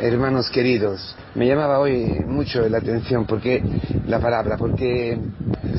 hermanos 0.00 0.48
queridos, 0.50 1.14
me 1.34 1.46
llamaba 1.46 1.80
hoy 1.80 2.22
mucho 2.26 2.68
la 2.68 2.78
atención 2.78 3.26
porque 3.26 3.62
la 4.06 4.20
palabra, 4.20 4.56
porque 4.56 5.18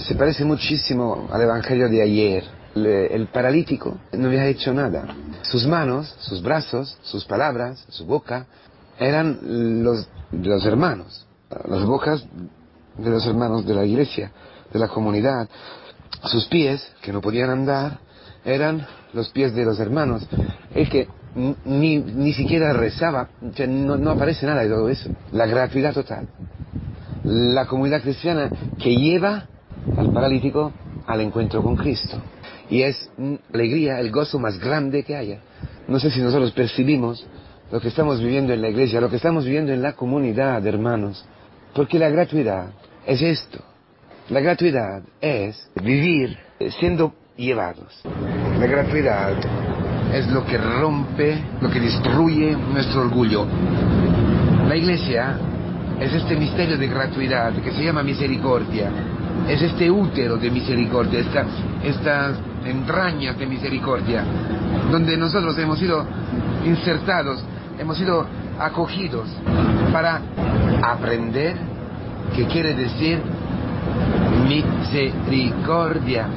se 0.06 0.16
parece 0.16 0.44
muchísimo 0.44 1.28
al 1.32 1.42
Evangelio 1.42 1.90
de 1.90 2.02
ayer. 2.02 2.44
El 2.76 3.28
paralítico 3.28 3.98
no 4.14 4.28
había 4.28 4.46
hecho 4.46 4.74
nada. 4.74 5.16
Sus 5.42 5.66
manos, 5.66 6.16
sus 6.20 6.42
brazos, 6.42 6.98
sus 7.02 7.26
palabras, 7.26 7.84
su 7.90 8.06
boca, 8.06 8.46
eran 9.00 9.84
los, 9.84 10.08
los 10.32 10.66
hermanos, 10.66 11.26
las 11.68 11.84
bocas 11.84 12.24
de 12.98 13.10
los 13.10 13.26
hermanos 13.26 13.66
de 13.66 13.74
la 13.74 13.86
iglesia, 13.86 14.32
de 14.72 14.80
la 14.80 14.88
comunidad. 14.88 15.50
Sus 16.26 16.46
pies, 16.46 16.86
que 17.02 17.14
no 17.14 17.22
podían 17.22 17.50
andar, 17.50 18.00
eran 18.46 18.86
los 19.14 19.30
pies 19.30 19.54
de 19.56 19.66
los 19.66 19.80
hermanos. 19.80 20.28
El 20.74 20.90
que 20.90 21.08
ni, 21.36 22.00
ni 22.00 22.34
siquiera 22.34 22.74
rezaba, 22.74 23.30
no, 23.68 24.12
aparece 24.12 24.46
nada 24.46 24.64
de 24.64 24.70
todo 24.70 24.90
eso. 24.90 25.10
La 25.32 25.46
gratuidad 25.46 25.94
total. 25.94 26.28
La 27.24 27.66
comunidad 27.66 28.02
cristiana 28.02 28.50
que 28.82 28.96
lleva 28.96 29.46
al 29.98 30.12
paralítico 30.12 30.72
al 31.06 31.22
encuentro 31.22 31.62
con 31.64 31.76
Cristo. 31.76 32.18
Y 32.70 32.84
es 32.84 33.10
alegría, 33.54 34.00
el 34.00 34.12
gozo 34.12 34.40
más 34.40 34.60
grande 34.60 35.04
que 35.04 35.16
haya. 35.16 35.40
No 35.88 36.00
sé 36.00 36.12
si 36.12 36.22
nosotros 36.22 36.52
percibimos 36.52 37.26
lo 37.72 37.80
que 37.80 37.88
estamos 37.88 38.20
viviendo 38.20 38.54
en 38.54 38.62
la 38.62 38.70
iglesia, 38.70 39.02
lo 39.02 39.10
que 39.10 39.16
estamos 39.16 39.46
viviendo 39.46 39.72
en 39.72 39.82
la 39.82 39.94
comunidad, 39.94 40.66
hermanos. 40.66 41.26
Porque 41.74 42.00
la 42.00 42.10
gratuidad 42.10 42.68
es 43.06 43.22
esto. 43.22 43.60
La 44.30 44.40
gratuidad 44.40 45.02
es 45.22 45.70
vivir 45.82 46.38
siendo 46.80 47.14
llevados. 47.36 48.02
La 48.60 48.68
gratuidad 48.68 49.34
es 50.14 50.28
lo 50.32 50.46
que 50.46 50.58
rompe, 50.58 51.44
lo 51.62 51.70
que 51.70 51.80
destruye 51.80 52.56
nuestro 52.56 53.02
orgullo. 53.02 53.46
La 54.68 54.76
iglesia 54.76 55.38
es 56.00 56.14
este 56.14 56.36
misterio 56.36 56.78
de 56.78 56.88
gratuidad 56.88 57.54
que 57.54 57.72
se 57.72 57.84
llama 57.84 58.04
misericordia. 58.04 58.90
Es 59.48 59.62
este 59.62 59.90
útero 59.90 60.38
de 60.38 60.52
misericordia, 60.52 61.20
esta, 61.20 61.46
estas 61.84 62.38
entrañas 62.66 63.38
de 63.38 63.46
misericordia, 63.46 64.24
donde 64.92 65.18
nosotros 65.18 65.58
hemos 65.58 65.80
sido 65.80 66.06
insertados, 66.66 67.44
hemos 67.78 67.98
sido 67.98 68.26
acogidos 68.60 69.30
para 69.92 70.22
aprender 70.82 71.56
qué 72.36 72.46
quiere 72.46 72.74
decir 72.74 73.22
misericordia. 74.48 76.28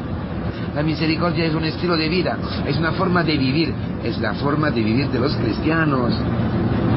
La 0.75 0.83
misericordia 0.83 1.45
es 1.45 1.55
un 1.55 1.65
estilo 1.65 1.97
de 1.97 2.09
vida, 2.09 2.39
es 2.67 2.79
una 2.79 2.93
forma 2.93 3.23
de 3.23 3.37
vivir, 3.37 3.75
es 4.03 4.19
la 4.19 4.35
forma 4.35 4.71
de 4.71 4.83
vivir 4.83 5.09
de 5.09 5.19
los 5.19 5.35
cristianos. 5.37 6.15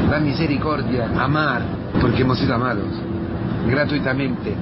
La 0.10 0.20
misericordia, 0.20 1.10
amar, 1.20 1.62
porque 2.00 2.22
hemos 2.22 2.40
sido 2.40 2.56
amados 2.56 2.88
gratuitamente, 3.70 4.54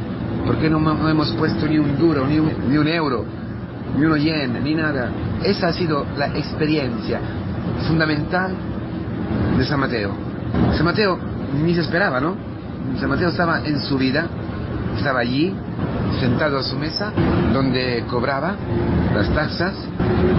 porque 0.46 0.70
no, 0.70 1.10
hemos 1.10 1.32
puesto 1.34 1.68
ni 1.68 1.78
un 1.78 1.98
duro, 1.98 2.26
ni 2.26 2.40
un, 2.40 2.52
ni 2.70 2.78
un 2.78 2.88
euro, 2.88 3.26
ni 3.98 4.06
un 4.06 4.18
yen, 4.18 4.64
ni 4.64 4.74
nada. 4.74 5.10
Esa 5.44 5.68
ha 5.68 5.74
sido 5.74 6.06
la 6.18 6.28
experiencia 6.28 7.20
fundamental 7.88 8.54
de 9.58 9.66
San 9.66 9.80
Mateo. 9.80 10.12
San 10.76 10.86
Mateo 10.86 11.20
ni 11.64 11.76
se 11.76 11.82
esperaba, 11.82 12.20
¿no? 12.20 12.36
San 13.00 13.10
Mateo 13.10 13.30
estaba 13.30 13.62
en 13.64 13.80
su 13.80 13.98
vida, 13.98 14.26
estaba 14.98 15.20
allí, 15.20 15.54
sentado 16.20 16.58
a 16.58 16.64
su 16.64 16.78
mesa, 16.78 17.12
donde 17.54 18.04
cobraba 18.10 18.56
las 19.14 19.30
taxas 19.34 19.74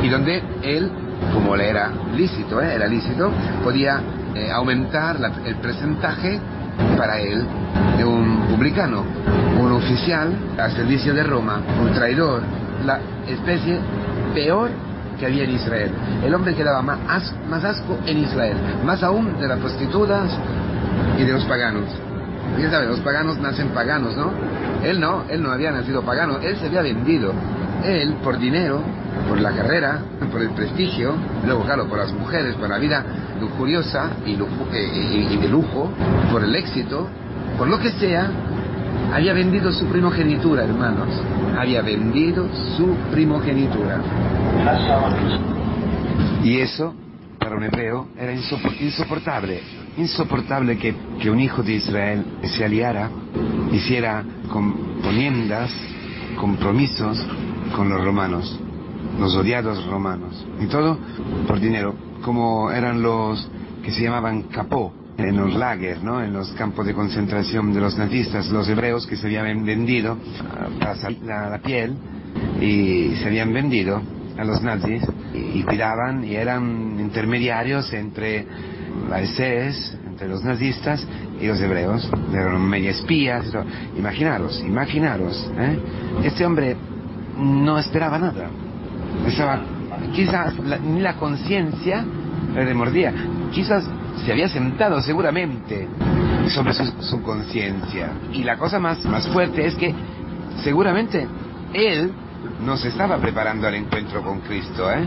y 0.03 0.09
donde 0.09 0.43
él, 0.63 0.91
como 1.33 1.57
le 1.57 1.71
era 1.71 1.91
lícito, 2.15 2.61
¿eh? 2.61 2.75
era 2.75 2.87
lícito, 2.87 3.31
podía 3.63 4.01
eh, 4.35 4.51
aumentar 4.51 5.21
la, 5.21 5.33
el 5.45 5.55
presentaje 5.57 6.41
para 6.99 7.21
él 7.21 7.45
de 7.97 8.05
un 8.05 8.47
publicano, 8.49 9.05
un 9.61 9.73
oficial 9.73 10.35
al 10.59 10.73
servicio 10.73 11.15
de 11.15 11.23
Roma, 11.23 11.61
un 11.81 11.93
traidor, 11.93 12.43
la 12.85 12.99
especie 13.27 13.79
peor 14.35 14.71
que 15.19 15.27
había 15.27 15.45
en 15.45 15.51
Israel. 15.51 15.91
El 16.25 16.35
hombre 16.35 16.55
que 16.55 16.65
daba 16.65 16.83
más 16.83 16.99
asco, 17.09 17.37
más 17.49 17.65
asco 17.65 17.99
en 18.07 18.19
Israel, 18.19 18.57
más 18.85 19.03
aún 19.03 19.39
de 19.39 19.47
las 19.47 19.59
prostitutas 19.59 20.31
y 21.19 21.25
de 21.25 21.33
los 21.33 21.45
paganos. 21.45 21.85
Los 22.89 23.01
paganos 23.01 23.39
nacen 23.39 23.69
paganos, 23.69 24.17
¿no? 24.17 24.33
Él 24.83 25.01
no, 25.01 25.25
él 25.29 25.43
no 25.43 25.51
había 25.51 25.71
nacido 25.71 26.03
pagano, 26.03 26.39
él 26.39 26.57
se 26.57 26.67
había 26.67 26.83
vendido. 26.83 27.33
Él, 27.85 28.15
por 28.23 28.39
dinero, 28.39 28.81
por 29.29 29.41
la 29.41 29.51
carrera, 29.53 30.03
por 30.33 30.41
el 30.41 30.51
prestigio, 30.51 31.15
luego, 31.45 31.65
claro, 31.65 31.87
por 31.87 31.99
las 31.99 32.13
mujeres, 32.13 32.55
por 32.55 32.69
la 32.69 32.79
vida 32.79 33.05
lujuriosa 33.41 34.11
y, 34.27 34.37
lujo, 34.37 34.69
eh, 34.73 35.29
y 35.31 35.37
de 35.37 35.49
lujo, 35.49 35.91
por 36.31 36.45
el 36.45 36.55
éxito, 36.55 37.09
por 37.59 37.69
lo 37.69 37.79
que 37.79 37.91
sea, 37.91 38.31
había 39.13 39.33
vendido 39.33 39.73
su 39.73 39.87
primogenitura, 39.87 40.65
hermanos. 40.65 41.09
Había 41.57 41.83
vendido 41.83 42.49
su 42.77 42.95
primogenitura. 43.13 44.01
Y 46.43 46.59
eso, 46.59 46.95
para 47.39 47.57
un 47.57 47.63
hebreo, 47.63 48.09
era 48.19 48.33
insoportable. 48.33 49.84
Insoportable 49.97 50.77
que, 50.77 50.95
que 51.21 51.31
un 51.31 51.41
hijo 51.41 51.63
de 51.63 51.75
Israel 51.75 52.25
se 52.43 52.65
aliara, 52.65 53.11
hiciera 53.73 54.25
componiendas, 54.51 55.73
compromisos 56.37 57.25
con 57.77 57.89
los 57.89 58.05
romanos, 58.05 58.59
los 59.21 59.35
odiados 59.37 59.87
romanos. 59.87 60.45
Y 60.61 60.67
todo 60.67 60.99
por 61.47 61.61
dinero, 61.61 61.95
como 62.23 62.71
eran 62.71 63.03
los 63.03 63.49
que 63.85 63.93
se 63.93 64.03
llamaban 64.03 64.43
capó, 64.45 64.93
en 65.17 65.37
los 65.37 65.55
lager, 65.55 66.03
¿no? 66.03 66.23
en 66.23 66.33
los 66.33 66.51
campos 66.53 66.87
de 66.87 66.95
concentración 66.95 67.73
de 67.73 67.81
los 67.81 67.97
nazistas, 67.97 68.49
los 68.51 68.69
hebreos 68.69 69.07
que 69.07 69.17
se 69.17 69.27
habían 69.27 69.65
vendido 69.65 70.17
para 70.81 70.97
la, 71.25 71.51
la 71.51 71.59
piel 71.59 71.95
y 72.61 73.15
se 73.17 73.27
habían 73.27 73.53
vendido 73.53 74.03
a 74.37 74.45
los 74.45 74.61
nazis 74.63 75.03
y, 75.33 75.61
y 75.61 75.63
cuidaban 75.63 76.25
y 76.25 76.35
eran 76.35 76.99
intermediarios 76.99 77.93
entre 77.93 78.45
la 79.09 79.21
SS, 79.21 79.99
entre 80.07 80.29
los 80.29 80.43
nazistas 80.45 81.07
y 81.41 81.47
los 81.47 81.61
hebreos, 81.61 82.09
eran 82.33 82.61
media 82.63 82.91
espías, 82.91 83.47
imaginaros, 83.97 84.61
imaginaros, 84.61 85.51
¿eh? 85.57 85.79
este 86.25 86.45
hombre 86.45 86.77
no 87.37 87.79
esperaba 87.79 88.19
nada, 88.19 88.49
estaba, 89.27 89.61
quizás 90.15 90.59
la, 90.59 90.79
ni 90.79 91.01
la 91.01 91.17
conciencia 91.17 92.05
le 92.55 92.65
remordía, 92.65 93.13
quizás 93.53 93.85
se 94.25 94.33
había 94.33 94.49
sentado 94.49 95.01
seguramente 95.01 95.89
sobre 96.49 96.75
su, 96.75 96.85
su 97.03 97.23
conciencia. 97.23 98.13
Y 98.33 98.45
la 98.45 98.57
cosa 98.57 98.79
más, 98.79 99.05
más 99.05 99.27
fuerte 99.29 99.67
es 99.67 99.75
que 99.75 99.95
seguramente 100.63 101.27
él 101.73 102.13
no 102.65 102.77
se 102.77 102.89
estaba 102.89 103.19
preparando 103.19 103.67
al 103.67 103.75
encuentro 103.75 104.23
con 104.23 104.41
Cristo. 104.41 104.91
¿eh? 104.91 105.07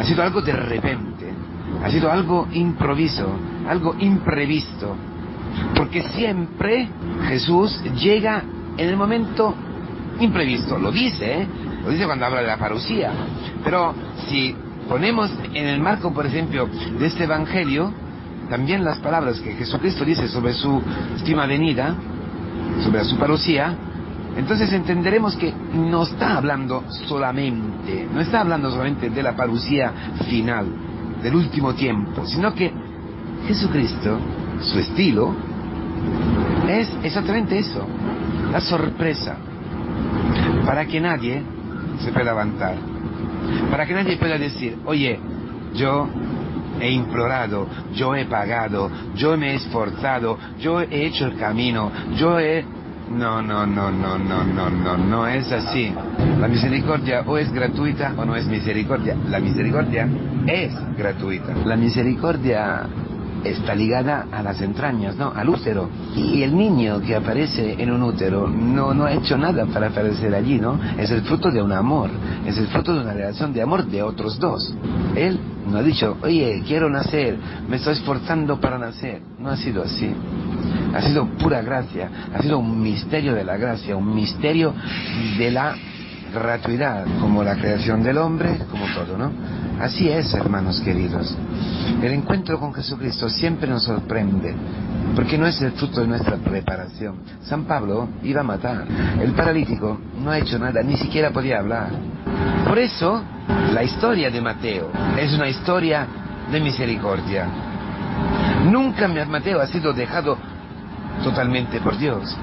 Ha 0.00 0.04
sido 0.04 0.22
algo 0.22 0.42
de 0.42 0.52
repente, 0.52 1.13
ha 1.84 1.90
sido 1.90 2.10
algo 2.10 2.48
improviso, 2.52 3.28
algo 3.68 3.94
imprevisto. 3.98 4.96
Porque 5.76 6.02
siempre 6.14 6.88
Jesús 7.28 7.78
llega 8.00 8.42
en 8.78 8.88
el 8.88 8.96
momento 8.96 9.54
imprevisto. 10.18 10.78
Lo 10.78 10.90
dice, 10.90 11.46
lo 11.84 11.90
dice 11.90 12.06
cuando 12.06 12.24
habla 12.24 12.40
de 12.40 12.46
la 12.46 12.56
parusía. 12.56 13.12
Pero 13.62 13.94
si 14.28 14.56
ponemos 14.88 15.30
en 15.52 15.66
el 15.66 15.80
marco, 15.80 16.10
por 16.14 16.24
ejemplo, 16.24 16.66
de 16.98 17.06
este 17.06 17.24
Evangelio, 17.24 17.92
también 18.48 18.82
las 18.82 18.98
palabras 19.00 19.38
que 19.40 19.52
Jesucristo 19.52 20.06
dice 20.06 20.26
sobre 20.28 20.54
su 20.54 20.80
última 21.18 21.44
venida, 21.44 21.94
sobre 22.82 23.04
su 23.04 23.18
parusía, 23.18 23.76
entonces 24.38 24.72
entenderemos 24.72 25.36
que 25.36 25.52
no 25.74 26.04
está 26.04 26.38
hablando 26.38 26.82
solamente, 27.06 28.08
no 28.10 28.22
está 28.22 28.40
hablando 28.40 28.70
solamente 28.70 29.10
de 29.10 29.22
la 29.22 29.36
parusía 29.36 29.92
final, 30.30 30.93
del 31.24 31.34
último 31.34 31.74
tiempo, 31.74 32.26
sino 32.26 32.54
que 32.54 32.70
Jesucristo, 33.48 34.18
su 34.60 34.78
estilo, 34.78 35.34
es 36.68 36.86
exactamente 37.02 37.58
eso, 37.58 37.82
la 38.52 38.60
sorpresa, 38.60 39.36
para 40.66 40.84
que 40.84 41.00
nadie 41.00 41.42
se 42.00 42.12
pueda 42.12 42.26
levantar, 42.26 42.76
para 43.70 43.86
que 43.86 43.94
nadie 43.94 44.18
pueda 44.18 44.36
decir, 44.36 44.76
oye, 44.84 45.18
yo 45.74 46.06
he 46.78 46.90
implorado, 46.90 47.68
yo 47.94 48.14
he 48.14 48.26
pagado, 48.26 48.90
yo 49.14 49.34
me 49.38 49.52
he 49.52 49.54
esforzado, 49.54 50.38
yo 50.60 50.82
he 50.82 51.06
hecho 51.06 51.24
el 51.24 51.36
camino, 51.36 51.90
yo 52.16 52.38
he... 52.38 52.66
No, 53.10 53.42
no, 53.42 53.66
no, 53.66 53.90
no, 53.90 54.18
no, 54.18 54.44
no, 54.44 54.70
no, 54.70 54.96
no 54.96 55.26
es 55.26 55.50
así. 55.52 55.92
La 56.40 56.48
misericordia 56.48 57.22
o 57.26 57.38
es 57.38 57.52
gratuita 57.52 58.14
o 58.16 58.24
no 58.24 58.34
es 58.34 58.46
misericordia. 58.46 59.16
La 59.28 59.38
misericordia 59.40 60.08
es 60.46 60.72
gratuita. 60.96 61.54
La 61.64 61.76
misericordia 61.76 62.86
está 63.44 63.74
ligada 63.74 64.26
a 64.32 64.42
las 64.42 64.60
entrañas, 64.60 65.16
¿no? 65.16 65.32
Al 65.34 65.48
útero. 65.48 65.88
Y 66.16 66.42
el 66.42 66.56
niño 66.56 67.00
que 67.00 67.14
aparece 67.14 67.76
en 67.78 67.90
un 67.90 68.02
útero 68.02 68.48
no, 68.48 68.94
no 68.94 69.04
ha 69.04 69.12
hecho 69.12 69.36
nada 69.36 69.66
para 69.66 69.88
aparecer 69.88 70.34
allí, 70.34 70.58
¿no? 70.58 70.80
Es 70.98 71.10
el 71.10 71.22
fruto 71.22 71.50
de 71.50 71.62
un 71.62 71.72
amor, 71.72 72.10
es 72.46 72.56
el 72.58 72.66
fruto 72.68 72.94
de 72.94 73.00
una 73.00 73.12
relación 73.12 73.52
de 73.52 73.62
amor 73.62 73.84
de 73.84 74.02
otros 74.02 74.38
dos. 74.38 74.74
Él 75.14 75.38
no 75.70 75.78
ha 75.78 75.82
dicho, 75.82 76.16
oye, 76.22 76.62
quiero 76.66 76.88
nacer, 76.88 77.36
me 77.68 77.76
estoy 77.76 77.94
esforzando 77.94 78.58
para 78.60 78.78
nacer. 78.78 79.20
No 79.38 79.50
ha 79.50 79.56
sido 79.56 79.82
así. 79.82 80.10
Ha 80.94 81.02
sido 81.02 81.26
pura 81.26 81.60
gracia, 81.60 82.08
ha 82.32 82.40
sido 82.40 82.58
un 82.58 82.80
misterio 82.80 83.34
de 83.34 83.44
la 83.44 83.56
gracia, 83.56 83.96
un 83.96 84.14
misterio 84.14 84.72
de 85.36 85.50
la 85.50 85.74
gratuidad, 86.32 87.04
como 87.20 87.42
la 87.42 87.56
creación 87.56 88.02
del 88.02 88.18
hombre, 88.18 88.58
como 88.70 88.86
todo, 88.94 89.16
¿no? 89.18 89.32
Así 89.80 90.08
es, 90.08 90.32
hermanos 90.34 90.80
queridos. 90.80 91.36
El 92.02 92.12
encuentro 92.12 92.58
con 92.60 92.72
Jesucristo 92.72 93.28
siempre 93.28 93.68
nos 93.68 93.84
sorprende, 93.84 94.54
porque 95.16 95.36
no 95.36 95.46
es 95.46 95.60
el 95.62 95.72
fruto 95.72 96.00
de 96.00 96.06
nuestra 96.06 96.36
preparación. 96.36 97.16
San 97.42 97.64
Pablo 97.64 98.08
iba 98.22 98.40
a 98.40 98.44
matar. 98.44 98.84
El 99.20 99.32
paralítico 99.32 99.98
no 100.22 100.30
ha 100.30 100.38
hecho 100.38 100.58
nada, 100.58 100.82
ni 100.82 100.96
siquiera 100.96 101.30
podía 101.30 101.58
hablar. 101.58 101.88
Por 102.66 102.78
eso, 102.78 103.22
la 103.72 103.82
historia 103.82 104.30
de 104.30 104.40
Mateo 104.40 104.90
es 105.18 105.32
una 105.32 105.48
historia 105.48 106.06
de 106.50 106.60
misericordia. 106.60 107.46
Nunca 108.70 109.08
Mateo 109.08 109.60
ha 109.60 109.66
sido 109.66 109.92
dejado 109.92 110.38
totalmente 111.24 111.80
por 111.80 111.96
Dios. 111.98 112.36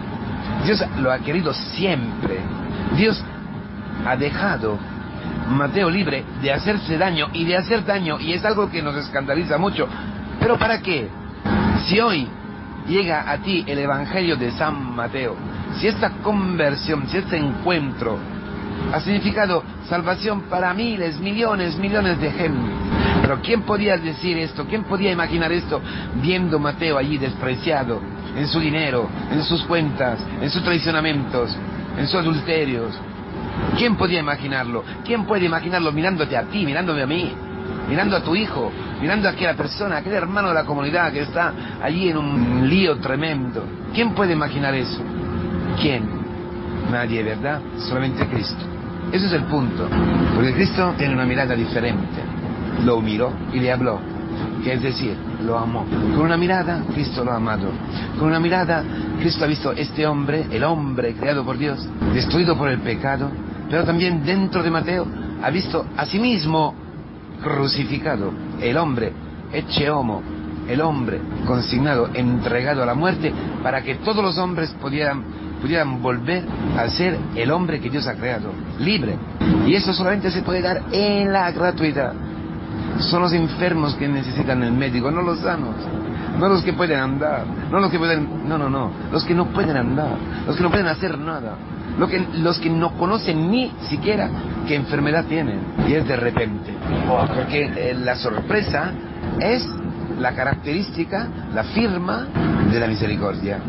Dios 0.66 0.84
lo 0.98 1.12
ha 1.12 1.20
querido 1.20 1.54
siempre. 1.54 2.40
Dios 2.98 3.24
ha 4.06 4.16
dejado 4.18 4.78
Mateo 5.50 5.90
libre 5.90 6.24
de 6.42 6.52
hacerse 6.52 6.98
daño 6.98 7.28
y 7.34 7.46
de 7.46 7.58
hacer 7.58 7.86
daño 7.86 8.20
y 8.20 8.34
es 8.34 8.44
algo 8.44 8.70
que 8.70 8.82
nos 8.82 8.96
escandaliza 8.96 9.58
mucho. 9.58 9.88
Pero 10.40 10.58
¿para 10.58 10.82
qué? 10.82 11.08
Si 11.86 12.00
hoy 12.00 12.28
llega 12.88 13.32
a 13.32 13.38
ti 13.38 13.64
el 13.68 13.80
Evangelio 13.80 14.36
de 14.36 14.52
San 14.52 14.96
Mateo, 14.96 15.36
si 15.78 15.88
esta 15.88 16.10
conversión, 16.24 17.08
si 17.08 17.18
este 17.18 17.38
encuentro 17.38 18.18
ha 18.94 19.00
significado 19.00 19.64
salvación 19.88 20.42
para 20.44 20.74
miles, 20.74 21.20
millones, 21.20 21.78
millones 21.78 22.20
de 22.20 22.32
gente. 22.32 22.72
Pero 23.32 23.44
¿quién 23.44 23.62
podía 23.62 23.96
decir 23.96 24.38
esto? 24.40 24.66
¿Quién 24.68 24.84
podía 24.84 25.10
imaginar 25.10 25.54
esto 25.54 25.80
viendo 26.22 26.60
Mateo 26.60 26.98
allí 26.98 27.18
despreciado 27.18 28.02
en 28.36 28.46
su 28.46 28.60
dinero, 28.60 29.08
en 29.32 29.42
sus 29.44 29.64
cuentas, 29.64 30.20
en 30.42 30.50
sus 30.50 30.62
traicionamientos, 30.62 31.56
en 31.98 32.08
sus 32.08 32.16
adulterios? 32.16 32.94
¿Quién 33.78 33.96
podía 33.96 34.20
imaginarlo? 34.20 34.84
¿Quién 35.06 35.24
puede 35.24 35.46
imaginarlo 35.46 35.94
mirándote 35.94 36.36
a 36.36 36.44
ti, 36.44 36.66
mirándome 36.66 37.04
a 37.04 37.08
mí, 37.08 37.34
mirando 37.88 38.18
a 38.18 38.20
tu 38.20 38.36
hijo, 38.36 38.70
mirando 39.00 39.30
a 39.30 39.32
aquella 39.32 39.54
persona, 39.54 39.96
a 39.96 40.00
aquel 40.00 40.12
hermano 40.12 40.50
de 40.50 40.56
la 40.56 40.66
comunidad 40.66 41.14
que 41.14 41.22
está 41.22 41.54
allí 41.82 42.10
en 42.10 42.18
un 42.18 42.70
lío 42.70 42.98
tremendo? 42.98 43.64
¿Quién 43.94 44.14
puede 44.14 44.34
imaginar 44.34 44.76
eso? 44.76 45.02
¿Quién? 45.80 46.04
Nadie, 46.92 47.24
¿verdad? 47.24 47.62
Solamente 47.78 48.28
Cristo. 48.28 48.66
Ese 49.14 49.28
es 49.28 49.32
el 49.32 49.44
punto. 49.44 49.88
Porque 50.36 50.54
Cristo 50.54 50.94
tiene 50.98 51.14
una 51.14 51.26
mirada 51.26 51.56
diferente. 51.56 52.31
Lo 52.84 53.02
miró 53.02 53.32
y 53.54 53.60
le 53.60 53.72
habló. 53.72 54.00
Que 54.64 54.74
es 54.74 54.82
decir, 54.82 55.16
lo 55.46 55.58
amó. 55.58 55.86
Con 56.16 56.22
una 56.22 56.38
mirada, 56.38 56.84
Cristo 56.94 57.24
lo 57.24 57.32
ha 57.32 57.36
amado. 57.36 57.70
Con 58.18 58.28
una 58.28 58.40
mirada, 58.40 58.84
Cristo 59.20 59.44
ha 59.44 59.48
visto 59.48 59.72
este 59.72 60.06
hombre, 60.06 60.46
el 60.52 60.64
hombre 60.64 61.14
creado 61.14 61.44
por 61.44 61.58
Dios, 61.58 61.88
destruido 62.14 62.58
por 62.58 62.70
el 62.70 62.80
pecado, 62.80 63.30
pero 63.70 63.84
también 63.84 64.24
dentro 64.24 64.62
de 64.62 64.70
Mateo 64.70 65.08
ha 65.42 65.50
visto 65.50 65.86
a 65.98 66.06
sí 66.06 66.20
mismo 66.20 66.76
crucificado, 67.42 68.32
el 68.62 68.78
hombre, 68.78 69.12
eche 69.52 69.90
homo, 69.90 70.22
el 70.68 70.82
hombre 70.82 71.20
consignado, 71.46 72.10
entregado 72.14 72.84
a 72.84 72.86
la 72.86 72.94
muerte, 72.94 73.34
para 73.64 73.82
que 73.82 73.96
todos 73.96 74.24
los 74.24 74.38
hombres 74.38 74.70
pudieran, 74.82 75.24
pudieran 75.62 76.02
volver 76.02 76.44
a 76.78 76.88
ser 76.90 77.18
el 77.36 77.52
hombre 77.52 77.80
que 77.80 77.90
Dios 77.90 78.08
ha 78.08 78.16
creado, 78.16 78.52
libre. 78.80 79.16
Y 79.66 79.74
eso 79.74 79.94
solamente 79.94 80.32
se 80.32 80.44
puede 80.44 80.62
dar 80.62 80.84
en 80.92 81.34
la 81.34 81.52
gratuidad. 81.52 82.14
Son 83.00 83.22
los 83.22 83.34
enfermos 83.34 83.96
que 83.96 84.08
necesitan 84.08 84.64
el 84.64 84.72
médico, 84.72 85.12
no 85.12 85.22
los 85.22 85.40
sanos. 85.40 85.76
No 86.40 86.48
los 86.48 86.64
que 86.64 86.74
pueden 86.74 87.00
andar, 87.00 87.46
no 87.70 87.80
los 87.80 87.92
que 87.92 88.00
pueden... 88.00 88.48
No, 88.48 88.58
no, 88.58 88.70
no. 88.70 88.92
Los 89.12 89.24
que 89.26 89.34
no 89.34 89.48
pueden 89.48 89.78
andar, 89.78 90.16
los 90.48 90.56
que 90.56 90.64
no 90.64 90.70
pueden 90.70 90.88
hacer 90.88 91.18
nada. 91.18 91.56
Los 92.00 92.10
que, 92.10 92.26
los 92.36 92.58
que 92.60 92.70
no 92.70 92.98
conocen 92.98 93.52
ni 93.52 93.72
siquiera 93.90 94.30
qué 94.68 94.76
enfermedad 94.76 95.26
tienen. 95.26 95.60
Y 95.88 95.94
es 95.94 96.08
de 96.08 96.16
repente. 96.16 96.74
Porque 97.36 97.66
eh, 97.76 97.94
la 97.94 98.16
sorpresa 98.16 98.92
es 99.40 99.68
la 100.20 100.34
característica, 100.34 101.28
la 101.54 101.64
firma 101.64 102.28
de 102.72 102.80
la 102.80 102.88
misericordia, 102.88 103.60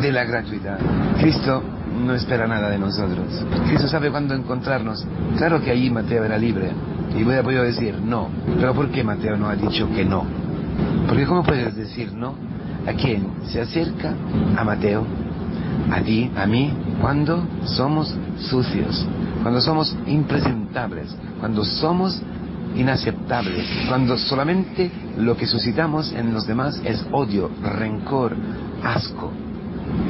de 0.00 0.12
la 0.12 0.24
gratuidad. 0.24 0.78
Cristo 1.18 1.62
no 2.04 2.14
espera 2.14 2.46
nada 2.46 2.68
de 2.70 2.78
nosotros. 2.78 3.44
Cristo 3.66 3.88
sabe 3.88 4.10
cuándo 4.10 4.34
encontrarnos. 4.34 5.04
Claro 5.36 5.60
que 5.60 5.70
allí 5.70 5.90
Mateo 5.90 6.24
era 6.24 6.38
libre. 6.38 6.70
Y 7.16 7.24
voy 7.24 7.36
a 7.36 7.42
poder 7.42 7.66
decir 7.66 7.94
no. 8.00 8.28
Pero 8.58 8.74
¿por 8.74 8.90
qué 8.90 9.02
Mateo 9.02 9.36
no 9.36 9.48
ha 9.48 9.56
dicho 9.56 9.88
que 9.94 10.04
no? 10.04 10.24
Porque 11.06 11.26
¿cómo 11.26 11.42
puedes 11.42 11.74
decir 11.74 12.12
no 12.12 12.34
a 12.86 12.92
quien 12.92 13.26
se 13.46 13.60
acerca 13.60 14.14
a 14.56 14.64
Mateo, 14.64 15.04
a 15.90 16.00
ti, 16.00 16.30
a 16.36 16.46
mí, 16.46 16.72
cuando 17.00 17.44
somos 17.64 18.14
sucios, 18.38 19.06
cuando 19.42 19.60
somos 19.60 19.96
impresentables, 20.06 21.14
cuando 21.40 21.64
somos 21.64 22.20
inaceptables, 22.76 23.66
cuando 23.88 24.16
solamente 24.16 24.90
lo 25.18 25.36
que 25.36 25.46
suscitamos 25.46 26.12
en 26.12 26.32
los 26.32 26.46
demás 26.46 26.80
es 26.84 27.04
odio, 27.10 27.50
rencor, 27.62 28.36
asco. 28.82 29.30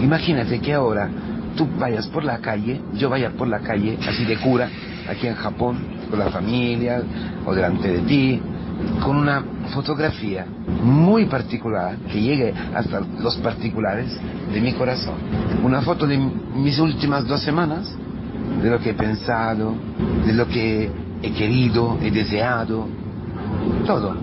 Imagínate 0.00 0.60
que 0.60 0.74
ahora 0.74 1.08
tú 1.56 1.66
vayas 1.78 2.06
por 2.08 2.24
la 2.24 2.38
calle, 2.38 2.80
yo 2.94 3.08
vaya 3.08 3.30
por 3.30 3.48
la 3.48 3.60
calle, 3.60 3.98
así 4.06 4.24
de 4.24 4.36
cura, 4.36 4.68
aquí 5.08 5.26
en 5.26 5.34
Japón, 5.34 5.78
con 6.08 6.18
la 6.18 6.30
familia 6.30 7.02
o 7.46 7.54
delante 7.54 7.88
de 7.88 7.98
ti, 8.00 8.40
con 9.02 9.16
una 9.16 9.42
fotografía 9.74 10.46
muy 10.82 11.26
particular 11.26 11.96
que 12.10 12.20
llegue 12.20 12.54
hasta 12.74 13.00
los 13.20 13.36
particulares 13.38 14.16
de 14.52 14.60
mi 14.60 14.72
corazón. 14.72 15.16
Una 15.62 15.82
foto 15.82 16.06
de 16.06 16.18
mis 16.18 16.78
últimas 16.78 17.26
dos 17.26 17.42
semanas, 17.42 17.94
de 18.62 18.70
lo 18.70 18.78
que 18.78 18.90
he 18.90 18.94
pensado, 18.94 19.74
de 20.26 20.32
lo 20.32 20.46
que 20.48 20.90
he 21.22 21.32
querido, 21.32 21.98
he 22.00 22.10
deseado, 22.10 22.86
todo. 23.86 24.14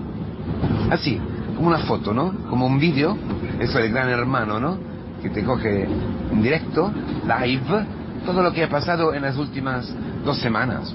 Así, 0.90 1.20
como 1.56 1.68
una 1.68 1.78
foto, 1.78 2.12
¿no? 2.12 2.32
Como 2.48 2.66
un 2.66 2.78
vídeo, 2.78 3.16
eso 3.58 3.78
es 3.78 3.84
el 3.86 3.92
gran 3.92 4.08
hermano, 4.08 4.60
¿no? 4.60 4.78
Que 5.22 5.30
te 5.30 5.42
coge 5.42 5.84
en 6.32 6.42
directo, 6.42 6.92
live, 7.22 7.86
todo 8.24 8.42
lo 8.42 8.52
que 8.52 8.64
ha 8.64 8.68
pasado 8.68 9.14
en 9.14 9.22
las 9.22 9.36
últimas 9.36 9.92
dos 10.24 10.38
semanas. 10.38 10.94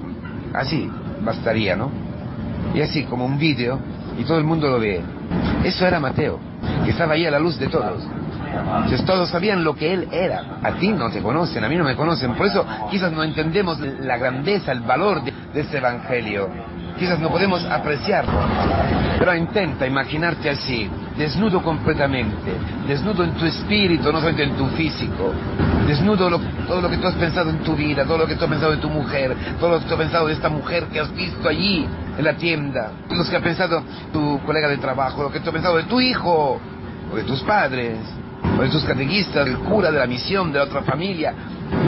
Así, 0.53 0.89
bastaría, 1.23 1.75
¿no? 1.75 1.91
Y 2.73 2.81
así, 2.81 3.03
como 3.03 3.25
un 3.25 3.37
vídeo, 3.37 3.79
y 4.17 4.23
todo 4.23 4.37
el 4.37 4.43
mundo 4.43 4.69
lo 4.69 4.79
ve. 4.79 5.01
Eso 5.63 5.85
era 5.85 5.99
Mateo, 5.99 6.39
que 6.83 6.91
estaba 6.91 7.13
ahí 7.13 7.25
a 7.25 7.31
la 7.31 7.39
luz 7.39 7.57
de 7.59 7.67
todos. 7.67 8.03
Todos 9.05 9.29
sabían 9.29 9.63
lo 9.63 9.75
que 9.75 9.93
él 9.93 10.07
era. 10.11 10.59
A 10.61 10.73
ti 10.73 10.89
no 10.89 11.09
te 11.09 11.21
conocen, 11.21 11.63
a 11.63 11.69
mí 11.69 11.75
no 11.75 11.83
me 11.83 11.95
conocen. 11.95 12.33
Por 12.33 12.47
eso 12.47 12.65
quizás 12.89 13.11
no 13.11 13.23
entendemos 13.23 13.79
la 13.79 14.17
grandeza, 14.17 14.71
el 14.71 14.81
valor 14.81 15.23
de, 15.23 15.33
de 15.53 15.61
este 15.61 15.77
evangelio. 15.77 16.49
Quizás 16.99 17.19
no 17.19 17.29
podemos 17.29 17.63
apreciarlo. 17.65 18.39
Pero 19.17 19.35
intenta 19.35 19.87
imaginarte 19.87 20.49
así, 20.49 20.89
desnudo 21.21 21.61
completamente, 21.61 22.51
desnudo 22.87 23.23
en 23.23 23.33
tu 23.33 23.45
espíritu, 23.45 24.11
no 24.11 24.19
solamente 24.19 24.43
en 24.43 24.55
tu 24.55 24.65
físico, 24.69 25.31
desnudo 25.85 26.29
lo, 26.29 26.39
todo 26.67 26.81
lo 26.81 26.89
que 26.89 26.97
tú 26.97 27.07
has 27.07 27.15
pensado 27.15 27.51
en 27.51 27.59
tu 27.59 27.75
vida, 27.75 28.03
todo 28.05 28.17
lo 28.17 28.25
que 28.25 28.35
tú 28.35 28.45
has 28.45 28.49
pensado 28.49 28.71
de 28.71 28.77
tu 28.77 28.89
mujer, 28.89 29.35
todo 29.59 29.71
lo 29.71 29.79
que 29.79 29.85
tú 29.85 29.93
has 29.93 29.99
pensado 29.99 30.27
de 30.27 30.33
esta 30.33 30.49
mujer 30.49 30.85
que 30.85 30.99
has 30.99 31.13
visto 31.13 31.47
allí 31.47 31.85
en 32.17 32.25
la 32.25 32.33
tienda, 32.33 32.91
lo 33.09 33.23
que 33.23 33.35
ha 33.35 33.39
pensado 33.39 33.83
tu 34.11 34.39
colega 34.45 34.67
de 34.67 34.77
trabajo, 34.77 35.21
lo 35.21 35.31
que 35.31 35.39
tú 35.39 35.49
has 35.49 35.53
pensado 35.53 35.77
de 35.77 35.83
tu 35.83 36.01
hijo, 36.01 36.59
o 37.11 37.15
de 37.15 37.23
tus 37.23 37.43
padres, 37.43 37.99
o 38.57 38.63
de 38.63 38.69
tus 38.69 38.83
catequistas, 38.83 39.45
del 39.45 39.59
cura, 39.59 39.91
de 39.91 39.99
la 39.99 40.07
misión, 40.07 40.51
de 40.51 40.57
la 40.57 40.65
otra 40.65 40.81
familia, 40.81 41.35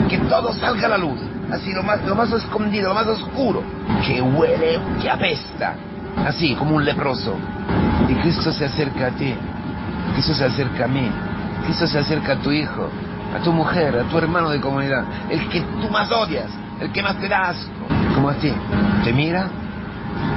que 0.08 0.18
todo 0.18 0.52
salga 0.52 0.86
a 0.86 0.90
la 0.90 0.98
luz, 0.98 1.18
así 1.50 1.72
lo 1.72 1.82
más, 1.82 2.04
lo 2.04 2.14
más 2.14 2.30
escondido, 2.32 2.90
lo 2.90 2.94
más 2.94 3.06
oscuro, 3.08 3.64
que 4.06 4.22
huele, 4.22 4.78
que 5.02 5.10
apesta, 5.10 5.74
así 6.24 6.54
como 6.54 6.76
un 6.76 6.84
leproso. 6.84 7.34
Y 8.08 8.14
Cristo 8.16 8.52
se 8.52 8.66
acerca 8.66 9.06
a 9.06 9.10
ti, 9.10 9.34
Cristo 10.14 10.34
se 10.34 10.44
acerca 10.44 10.84
a 10.84 10.88
mí, 10.88 11.10
Cristo 11.64 11.86
se 11.86 11.98
acerca 11.98 12.32
a 12.32 12.36
tu 12.36 12.50
hijo, 12.50 12.88
a 13.34 13.42
tu 13.42 13.52
mujer, 13.52 13.96
a 13.98 14.04
tu 14.04 14.18
hermano 14.18 14.50
de 14.50 14.60
comunidad, 14.60 15.04
el 15.30 15.48
que 15.48 15.60
tú 15.60 15.88
más 15.90 16.10
odias, 16.12 16.50
el 16.80 16.92
que 16.92 17.02
más 17.02 17.16
te 17.16 17.28
da 17.28 17.48
asco, 17.48 17.70
como 18.14 18.28
a 18.28 18.34
ti, 18.34 18.52
te 19.02 19.12
mira 19.12 19.48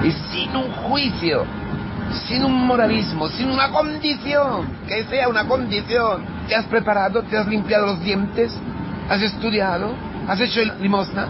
y 0.03 0.11
sin 0.11 0.55
un 0.55 0.71
juicio, 0.71 1.45
sin 2.27 2.43
un 2.43 2.65
moralismo, 2.65 3.27
sin 3.29 3.49
una 3.49 3.69
condición, 3.69 4.67
que 4.87 5.03
sea 5.05 5.27
una 5.27 5.45
condición, 5.45 6.23
te 6.47 6.55
has 6.55 6.65
preparado, 6.65 7.23
te 7.23 7.37
has 7.37 7.47
limpiado 7.47 7.87
los 7.87 8.01
dientes, 8.01 8.51
has 9.09 9.21
estudiado, 9.21 9.93
has 10.27 10.39
hecho 10.39 10.61
limosna, 10.79 11.27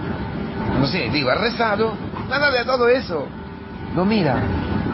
no 0.80 0.86
sé, 0.88 1.10
digo, 1.12 1.30
has 1.30 1.40
rezado, 1.40 1.94
nada 2.30 2.52
de 2.52 2.64
todo 2.66 2.88
eso. 2.88 3.28
No 3.96 4.06
mira, 4.06 4.36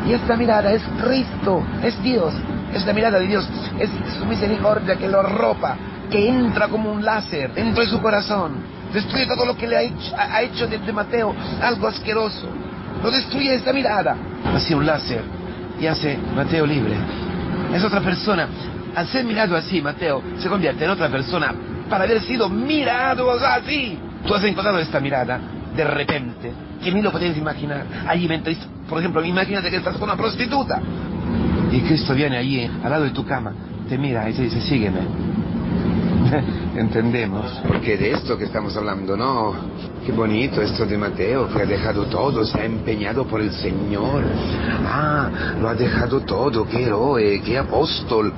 y 0.07 0.13
esta 0.13 0.35
mirada 0.35 0.71
es 0.71 0.81
Cristo, 1.01 1.63
es 1.83 2.01
Dios, 2.03 2.33
Es 2.73 2.85
la 2.87 2.93
mirada 2.93 3.19
de 3.19 3.27
Dios, 3.27 3.47
es 3.79 3.89
su 4.17 4.25
misericordia 4.25 4.95
que 4.95 5.07
lo 5.07 5.19
arropa, 5.19 5.77
que 6.09 6.27
entra 6.27 6.67
como 6.67 6.91
un 6.91 7.05
láser 7.05 7.53
dentro 7.53 7.83
de 7.83 7.89
su 7.89 8.01
corazón. 8.01 8.53
Destruye 8.91 9.27
todo 9.27 9.45
lo 9.45 9.55
que 9.55 9.67
le 9.67 9.77
ha 9.77 9.81
hecho, 9.83 10.15
ha 10.17 10.41
hecho 10.41 10.67
de, 10.67 10.79
de 10.79 10.91
Mateo 10.91 11.35
algo 11.61 11.87
asqueroso. 11.87 12.47
Lo 13.03 13.11
destruye 13.11 13.53
esta 13.53 13.71
mirada. 13.73 14.15
Así 14.55 14.73
un 14.73 14.85
láser 14.85 15.21
y 15.79 15.85
hace 15.85 16.17
Mateo 16.35 16.65
libre. 16.65 16.95
Es 17.73 17.83
otra 17.83 18.01
persona. 18.01 18.47
Al 18.95 19.07
ser 19.07 19.23
mirado 19.23 19.55
así, 19.55 19.81
Mateo 19.81 20.23
se 20.37 20.49
convierte 20.49 20.85
en 20.85 20.91
otra 20.91 21.09
persona 21.09 21.53
para 21.89 22.05
haber 22.05 22.21
sido 22.21 22.49
mirado 22.49 23.31
así. 23.31 23.99
Tú 24.25 24.33
has 24.33 24.43
encontrado 24.43 24.79
esta 24.79 24.99
mirada 24.99 25.39
de 25.75 25.83
repente, 25.83 26.51
que 26.83 26.91
ni 26.91 27.01
lo 27.01 27.11
puedes 27.11 27.35
imaginar. 27.37 27.85
Allí 28.07 28.27
mientras, 28.27 28.57
por 28.89 28.99
ejemplo, 28.99 29.23
imagínate 29.23 29.69
que 29.69 29.77
estás 29.77 29.95
con 29.95 30.03
una 30.03 30.17
prostituta. 30.17 30.81
Y 31.71 31.81
Cristo 31.81 32.13
viene 32.13 32.37
allí, 32.37 32.69
al 32.83 32.89
lado 32.89 33.03
de 33.05 33.11
tu 33.11 33.25
cama, 33.25 33.53
te 33.89 33.97
mira 33.97 34.29
y 34.29 34.33
te 34.33 34.43
dice, 34.43 34.61
sígueme. 34.61 34.99
Entendemos, 36.75 37.61
porque 37.67 37.97
de 37.97 38.11
esto 38.11 38.37
que 38.37 38.45
estamos 38.45 38.75
hablando, 38.77 39.15
¿no? 39.15 39.53
Qué 40.05 40.11
bonito 40.11 40.61
esto 40.61 40.85
de 40.85 40.97
Mateo, 40.97 41.47
que 41.49 41.61
ha 41.61 41.65
dejado 41.65 42.05
todo, 42.05 42.45
se 42.45 42.59
ha 42.59 42.65
empeñado 42.65 43.25
por 43.25 43.41
el 43.41 43.51
Señor. 43.51 44.23
Ah, 44.85 45.29
lo 45.59 45.69
ha 45.69 45.75
dejado 45.75 46.21
todo, 46.21 46.65
qué 46.65 46.83
héroe, 46.83 47.41
qué 47.43 47.57
apóstol. 47.57 48.33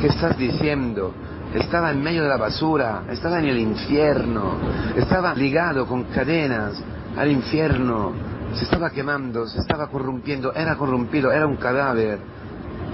¿Qué 0.00 0.08
estás 0.08 0.36
diciendo? 0.36 1.12
Estaba 1.54 1.90
en 1.90 2.02
medio 2.02 2.22
de 2.22 2.28
la 2.28 2.36
basura, 2.36 3.04
estaba 3.10 3.38
en 3.38 3.46
el 3.46 3.58
infierno, 3.58 4.56
estaba 4.96 5.34
ligado 5.34 5.86
con 5.86 6.04
cadenas 6.04 6.82
al 7.16 7.30
infierno, 7.30 8.12
se 8.54 8.64
estaba 8.64 8.90
quemando, 8.90 9.46
se 9.46 9.60
estaba 9.60 9.88
corrompiendo, 9.88 10.52
era 10.54 10.76
corrompido, 10.76 11.32
era 11.32 11.46
un 11.46 11.56
cadáver. 11.56 12.18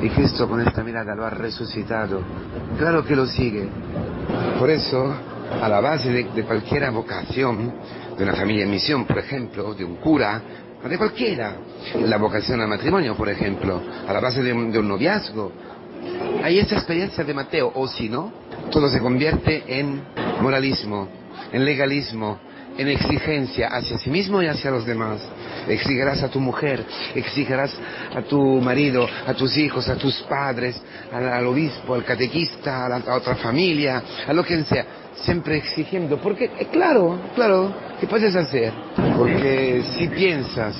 Y 0.01 0.09
Cristo 0.11 0.49
con 0.49 0.61
esta 0.61 0.83
mirada 0.83 1.15
lo 1.15 1.25
ha 1.25 1.31
resucitado. 1.31 2.21
Claro 2.79 3.05
que 3.05 3.15
lo 3.15 3.27
sigue. 3.27 3.69
Por 4.59 4.71
eso, 4.71 5.15
a 5.61 5.69
la 5.69 5.81
base 5.81 6.11
de, 6.11 6.25
de 6.25 6.45
cualquier 6.45 6.91
vocación, 6.91 7.73
de 8.17 8.25
una 8.25 8.35
familia 8.35 8.65
en 8.65 8.71
misión, 8.71 9.05
por 9.05 9.19
ejemplo, 9.19 9.75
de 9.75 9.85
un 9.85 9.97
cura, 9.97 10.43
de 10.89 10.99
cualquiera, 10.99 11.57
la 12.01 12.17
vocación 12.19 12.61
al 12.61 12.69
matrimonio, 12.69 13.15
por 13.15 13.29
ejemplo, 13.29 13.81
a 14.07 14.13
la 14.13 14.21
base 14.21 14.43
de 14.43 14.53
un, 14.53 14.73
de 14.73 14.79
un 14.79 14.89
noviazgo, 14.89 15.53
hay 16.43 16.59
esta 16.59 16.75
experiencia 16.75 17.23
de 17.23 17.35
Mateo, 17.35 17.71
o 17.75 17.87
si 17.87 18.09
no, 18.09 18.33
todo 18.71 18.89
se 18.89 18.99
convierte 18.99 19.63
en 19.79 20.03
moralismo, 20.41 21.09
en 21.53 21.65
legalismo, 21.65 22.39
en 22.79 22.89
exigencia 22.89 23.69
hacia 23.69 23.99
sí 23.99 24.11
mismo 24.11 24.43
y 24.43 24.47
hacia 24.47 24.71
los 24.71 24.87
demás. 24.87 25.21
Exigirás 25.69 26.23
a 26.23 26.29
tu 26.29 26.41
mujer, 26.41 26.85
exigirás 27.15 27.77
a 28.15 28.23
tu 28.23 28.41
marido, 28.61 29.07
a 29.27 29.35
tus 29.35 29.57
hijos, 29.57 29.89
a 29.89 29.97
tus 29.97 30.23
padres, 30.23 30.81
al, 31.13 31.29
al 31.29 31.47
obispo, 31.47 31.95
al 31.95 32.05
catequista, 32.05 32.87
a, 32.87 32.89
la, 32.89 33.15
otra 33.15 33.37
familia, 33.37 34.03
a 34.27 34.33
lo 34.33 34.45
que 34.45 34.63
sea. 34.65 34.87
Siempre 35.15 35.59
exigiendo, 35.59 36.17
porque 36.19 36.51
eh, 36.59 36.69
claro, 36.73 37.19
claro, 37.35 37.73
¿qué 38.01 38.07
puedes 38.07 38.35
hacer? 38.35 38.73
Porque 39.17 39.83
si 39.97 40.09
piensas 40.09 40.75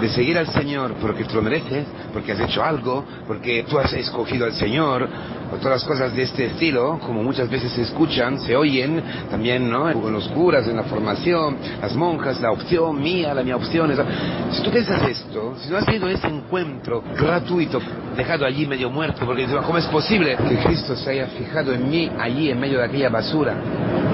de 0.00 0.08
seguir 0.08 0.38
al 0.38 0.48
Señor 0.48 0.94
porque 1.00 1.24
tú 1.24 1.36
lo 1.36 1.42
mereces, 1.42 1.86
porque 2.12 2.32
has 2.32 2.40
hecho 2.40 2.62
algo, 2.62 3.04
porque 3.26 3.64
tú 3.68 3.78
has 3.78 3.92
escogido 3.92 4.46
al 4.46 4.52
Señor, 4.54 5.08
o 5.52 5.56
todas 5.56 5.82
las 5.82 5.84
cosas 5.84 6.14
de 6.14 6.22
este 6.22 6.46
estilo, 6.46 6.98
como 7.04 7.22
muchas 7.22 7.48
veces 7.48 7.72
se 7.72 7.82
escuchan, 7.82 8.40
se 8.40 8.56
oyen 8.56 9.02
también, 9.30 9.68
¿no? 9.70 9.90
En 9.90 10.12
los 10.12 10.28
curas, 10.28 10.66
en 10.66 10.76
la 10.76 10.84
formación, 10.84 11.56
las 11.80 11.94
monjas, 11.94 12.40
la 12.40 12.52
opción 12.52 13.00
mía, 13.02 13.34
la 13.34 13.42
mía 13.42 13.56
opción. 13.56 13.90
Esa. 13.90 14.04
Si 14.52 14.62
tú 14.62 14.70
piensas 14.70 15.02
esto, 15.08 15.56
si 15.60 15.70
no 15.70 15.76
has 15.76 15.84
tenido 15.84 16.08
ese 16.08 16.26
encuentro 16.26 17.02
gratuito, 17.16 17.80
dejado 18.16 18.46
allí 18.46 18.66
medio 18.66 18.90
muerto, 18.90 19.26
porque 19.26 19.46
¿cómo 19.46 19.78
es 19.78 19.86
posible 19.86 20.36
que 20.48 20.56
Cristo 20.56 20.96
se 20.96 21.10
haya 21.10 21.26
fijado 21.26 21.72
en 21.72 21.90
mí 21.90 22.10
allí 22.18 22.50
en 22.50 22.58
medio 22.58 22.78
de 22.78 22.84
aquella 22.84 23.10
basura? 23.10 23.54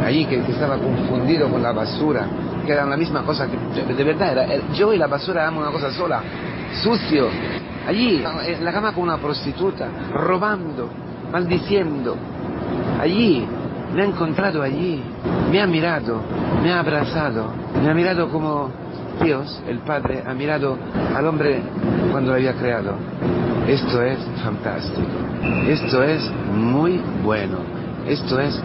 Allí 0.05 0.25
que 0.25 0.37
estaba 0.39 0.79
confundido 0.79 1.49
con 1.49 1.63
la 1.63 1.73
basura 1.73 2.27
que 2.69 2.75
eran 2.75 2.91
la 2.91 2.99
misma 2.99 3.23
cosa, 3.23 3.49
que 3.49 3.95
de 3.95 4.05
verdad, 4.05 4.33
era, 4.33 4.47
yo 4.75 4.93
y 4.93 4.99
la 4.99 5.07
basura 5.07 5.41
éramos 5.41 5.63
una 5.63 5.73
cosa 5.73 5.91
sola, 5.91 6.21
sucio, 6.83 7.27
allí, 7.87 8.23
en 8.47 8.63
la 8.63 8.73
cama 8.75 8.93
con 8.93 9.05
una 9.05 9.17
prostituta, 9.17 9.89
robando, 10.13 10.91
maldiciendo, 11.33 12.15
allí, 13.01 13.47
me 13.95 14.03
ha 14.03 14.05
encontrado 14.05 14.63
allí, 14.63 15.03
me 15.51 15.63
ha 15.63 15.67
mirado, 15.67 16.21
me 16.63 16.71
ha 16.71 16.81
abrazado, 16.81 17.47
me 17.83 17.89
ha 17.89 17.95
mirado 17.95 18.29
como 18.29 18.71
Dios, 19.25 19.63
el 19.67 19.79
Padre, 19.79 20.23
ha 20.27 20.35
mirado 20.35 20.77
al 21.17 21.27
hombre 21.27 21.63
cuando 22.13 22.33
lo 22.33 22.37
había 22.37 22.53
creado. 22.53 22.93
Esto 23.67 24.03
es 24.03 24.19
fantástico, 24.45 25.09
esto 25.67 26.03
es 26.03 26.31
muy 26.53 27.01
bueno, 27.25 27.61
esto 28.07 28.39
es 28.39 28.63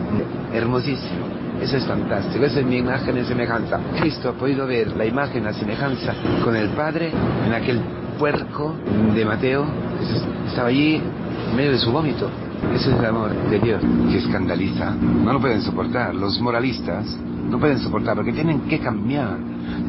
hermosísimo. 0.53 1.42
Eso 1.63 1.77
es 1.77 1.85
fantástico, 1.85 2.43
esa 2.43 2.59
es 2.59 2.65
mi 2.65 2.75
imagen 2.79 3.17
y 3.17 3.23
semejanza. 3.23 3.79
Cristo 3.97 4.27
ha 4.27 4.33
podido 4.33 4.67
ver 4.67 4.97
la 4.97 5.05
imagen, 5.05 5.45
la 5.45 5.53
semejanza 5.53 6.13
con 6.43 6.57
el 6.57 6.67
Padre 6.71 7.09
en 7.45 7.53
aquel 7.53 7.79
puerco 8.19 8.75
de 9.15 9.23
Mateo 9.23 9.65
que 9.97 10.49
estaba 10.49 10.67
allí 10.67 10.95
en 10.95 11.55
medio 11.55 11.71
de 11.71 11.77
su 11.77 11.89
vómito. 11.89 12.29
Ese 12.75 12.91
es 12.91 12.99
el 12.99 13.05
amor 13.05 13.33
de 13.49 13.59
Dios 13.59 13.81
que 14.11 14.17
escandaliza. 14.17 14.91
No 14.91 15.31
lo 15.31 15.39
pueden 15.39 15.61
soportar. 15.61 16.13
Los 16.13 16.41
moralistas 16.41 17.17
no 17.49 17.57
pueden 17.57 17.79
soportar 17.79 18.17
porque 18.17 18.33
tienen 18.33 18.61
que 18.67 18.79
cambiar. 18.79 19.37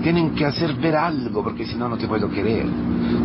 Tienen 0.00 0.30
que 0.30 0.46
hacer 0.46 0.74
ver 0.74 0.94
algo 0.94 1.42
porque 1.42 1.66
si 1.66 1.74
no, 1.74 1.88
no 1.88 1.96
te 1.96 2.06
puedo 2.06 2.30
querer. 2.30 2.66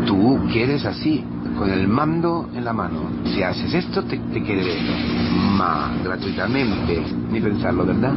Tú 0.07 0.39
quieres 0.51 0.85
así, 0.85 1.23
con 1.55 1.69
el 1.69 1.87
mando 1.87 2.49
en 2.55 2.65
la 2.65 2.73
mano. 2.73 3.11
Si 3.25 3.43
haces 3.43 3.75
esto, 3.75 4.01
te, 4.05 4.17
te 4.17 4.41
gratuitamente. 6.03 7.03
Ni 7.31 7.39
pensarlo, 7.41 7.85
¿verdad? 7.85 8.13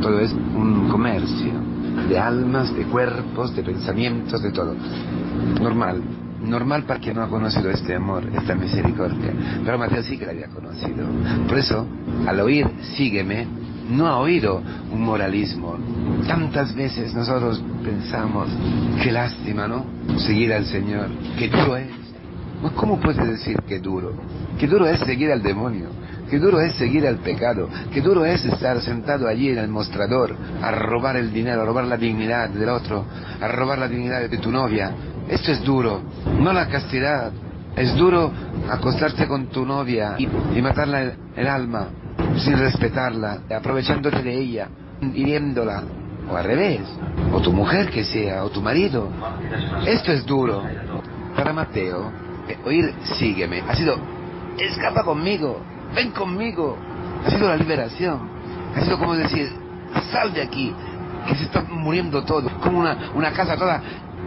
Todo 0.00 0.20
es 0.20 0.32
un 0.32 0.88
comercio 0.88 1.52
de 2.08 2.18
almas, 2.18 2.74
de 2.74 2.84
cuerpos, 2.84 3.54
de 3.54 3.62
pensamientos, 3.62 4.42
de 4.42 4.50
todo. 4.50 4.74
Normal. 5.60 6.02
Normal 6.42 6.84
para 6.84 7.00
quien 7.00 7.16
no 7.16 7.22
ha 7.22 7.28
conocido 7.28 7.70
este 7.70 7.94
amor, 7.94 8.28
esta 8.34 8.54
misericordia. 8.54 9.32
Pero 9.64 9.78
Mateo 9.78 10.02
sí 10.02 10.18
que 10.18 10.26
la 10.26 10.32
había 10.32 10.48
conocido. 10.48 11.06
Por 11.48 11.58
eso, 11.58 11.86
al 12.26 12.40
oír 12.40 12.68
sígueme, 12.96 13.46
no 13.90 14.06
ha 14.06 14.18
oído 14.18 14.62
un 14.92 15.02
moralismo. 15.02 15.76
Tantas 16.26 16.74
veces 16.74 17.14
nosotros 17.14 17.62
pensamos, 17.82 18.48
qué 19.02 19.10
lástima, 19.10 19.66
¿no? 19.66 19.84
Seguir 20.18 20.52
al 20.52 20.66
Señor, 20.66 21.08
qué 21.38 21.48
duro 21.48 21.76
es. 21.76 22.03
¿Cómo 22.72 22.98
puedes 22.98 23.26
decir 23.26 23.56
que 23.68 23.78
duro? 23.78 24.12
Qué 24.58 24.66
duro 24.66 24.86
es 24.86 25.00
seguir 25.00 25.30
al 25.30 25.42
demonio, 25.42 25.88
qué 26.30 26.38
duro 26.38 26.60
es 26.60 26.74
seguir 26.74 27.06
al 27.06 27.16
pecado, 27.16 27.68
qué 27.92 28.00
duro 28.00 28.24
es 28.24 28.44
estar 28.44 28.80
sentado 28.80 29.28
allí 29.28 29.50
en 29.50 29.58
el 29.58 29.68
mostrador 29.68 30.34
a 30.62 30.70
robar 30.70 31.16
el 31.16 31.32
dinero, 31.32 31.62
a 31.62 31.64
robar 31.66 31.84
la 31.84 31.96
dignidad 31.96 32.48
del 32.48 32.68
otro, 32.68 33.04
a 33.40 33.48
robar 33.48 33.78
la 33.78 33.88
dignidad 33.88 34.28
de 34.28 34.38
tu 34.38 34.50
novia. 34.50 34.92
Esto 35.28 35.52
es 35.52 35.62
duro, 35.62 36.00
no 36.40 36.52
la 36.52 36.68
castidad. 36.68 37.32
Es 37.76 37.94
duro 37.96 38.30
acostarte 38.70 39.26
con 39.26 39.46
tu 39.46 39.66
novia 39.66 40.14
y, 40.16 40.28
y 40.56 40.62
matarla 40.62 41.02
el, 41.02 41.12
el 41.36 41.46
alma 41.48 41.88
sin 42.38 42.58
respetarla, 42.58 43.40
aprovechándote 43.54 44.22
de 44.22 44.38
ella, 44.38 44.68
hiriéndola, 45.00 45.82
o 46.30 46.36
al 46.36 46.44
revés, 46.44 46.80
o 47.32 47.40
tu 47.40 47.52
mujer 47.52 47.90
que 47.90 48.04
sea, 48.04 48.44
o 48.44 48.50
tu 48.50 48.62
marido. 48.62 49.08
Esto 49.86 50.12
es 50.12 50.24
duro. 50.24 50.62
Para 51.36 51.52
Mateo, 51.52 52.12
oír 52.64 52.94
sígueme 53.18 53.62
ha 53.68 53.74
sido 53.74 53.96
escapa 54.58 55.02
conmigo, 55.02 55.60
ven 55.94 56.10
conmigo, 56.10 56.76
ha 57.24 57.30
sido 57.30 57.48
la 57.48 57.56
liberación, 57.56 58.28
ha 58.74 58.80
sido 58.80 58.98
como 58.98 59.14
decir, 59.14 59.50
sal 60.10 60.32
de 60.32 60.42
aquí, 60.42 60.74
que 61.26 61.34
se 61.34 61.44
está 61.44 61.62
muriendo 61.62 62.22
todo, 62.24 62.48
como 62.60 62.80
una, 62.80 63.10
una 63.14 63.32
casa 63.32 63.56
toda 63.56 63.82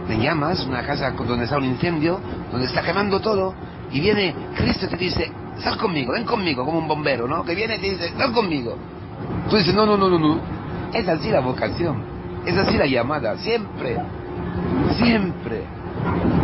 de 0.08 0.18
llamas, 0.18 0.64
una 0.64 0.82
casa 0.82 1.10
donde 1.10 1.44
está 1.44 1.58
un 1.58 1.64
incendio, 1.64 2.20
donde 2.50 2.66
está 2.66 2.82
quemando 2.82 3.20
todo, 3.20 3.54
y 3.90 4.00
viene 4.00 4.34
Cristo 4.56 4.86
y 4.86 4.88
te 4.88 4.96
dice, 4.96 5.32
sal 5.58 5.76
conmigo, 5.76 6.12
ven 6.12 6.24
conmigo, 6.24 6.64
como 6.64 6.78
un 6.78 6.88
bombero, 6.88 7.26
¿no? 7.26 7.44
Que 7.44 7.54
viene 7.54 7.76
y 7.76 7.80
te 7.80 7.90
dice, 7.90 8.12
sal 8.16 8.32
conmigo. 8.32 8.76
Tú 9.48 9.56
dices, 9.56 9.74
no, 9.74 9.86
no, 9.86 9.96
no, 9.96 10.08
no, 10.08 10.18
no. 10.18 10.40
Es 10.92 11.06
así 11.08 11.30
la 11.30 11.40
vocación, 11.40 12.02
es 12.46 12.56
así 12.56 12.76
la 12.76 12.86
llamada, 12.86 13.36
siempre, 13.38 13.96
siempre. 14.96 15.77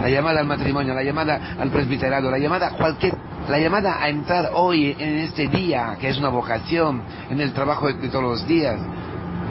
La 0.03 0.09
llamada 0.09 0.41
al 0.41 0.47
matrimonio, 0.47 0.95
la 0.95 1.03
llamada 1.03 1.57
al 1.59 1.71
presbiterado, 1.71 2.31
la 2.31 2.39
llamada 2.39 2.71
cualquier, 2.71 3.15
la 3.49 3.59
llamada 3.59 4.03
a 4.03 4.09
entrar 4.09 4.51
hoy 4.55 4.95
en 4.99 5.19
este 5.19 5.49
día, 5.49 5.97
que 6.01 6.09
es 6.09 6.19
una 6.19 6.29
vocación, 6.29 7.03
en 7.31 7.41
el 7.41 7.53
trabajo 7.53 7.93
de 7.93 8.09
todos 8.09 8.23
los 8.23 8.47
días, 8.47 8.79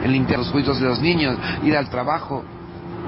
en 0.03 0.12
limpiar 0.12 0.39
los 0.39 0.50
cuidados 0.51 0.79
de 0.79 0.88
los 0.88 1.00
niños, 1.00 1.38
ir 1.63 1.75
al 1.75 1.89
trabajo, 1.89 2.43